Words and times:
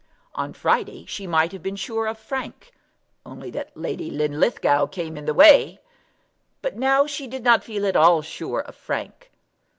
On 0.33 0.51
Friday 0.51 1.05
she 1.05 1.27
might 1.27 1.51
have 1.51 1.61
been 1.61 1.75
sure 1.75 2.07
of 2.07 2.17
Frank, 2.17 2.71
only 3.23 3.51
that 3.51 3.77
Lady 3.77 4.09
Linlithgow 4.09 4.87
came 4.87 5.15
in 5.15 5.25
the 5.25 5.33
way. 5.35 5.79
But 6.63 6.75
now 6.75 7.05
she 7.05 7.27
did 7.27 7.43
not 7.43 7.63
feel 7.63 7.85
at 7.85 7.95
all 7.95 8.23
sure 8.23 8.61
of 8.61 8.75
Frank. 8.75 9.29